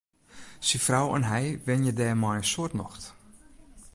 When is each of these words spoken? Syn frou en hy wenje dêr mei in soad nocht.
Syn 0.67 0.81
frou 0.85 1.05
en 1.15 1.27
hy 1.31 1.43
wenje 1.65 1.93
dêr 1.99 2.15
mei 2.21 2.37
in 2.39 2.47
soad 2.51 2.73
nocht. 2.79 3.03